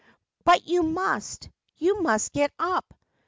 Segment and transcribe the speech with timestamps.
[0.25, 1.47] * But you must—
[1.83, 2.91] you must get up